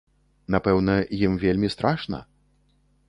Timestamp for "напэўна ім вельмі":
0.53-1.69